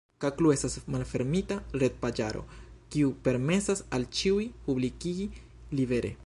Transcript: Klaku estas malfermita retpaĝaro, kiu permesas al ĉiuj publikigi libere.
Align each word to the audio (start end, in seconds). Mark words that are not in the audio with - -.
Klaku 0.23 0.51
estas 0.53 0.77
malfermita 0.93 1.57
retpaĝaro, 1.83 2.41
kiu 2.95 3.11
permesas 3.29 3.85
al 3.99 4.09
ĉiuj 4.21 4.43
publikigi 4.69 5.33
libere. 5.81 6.17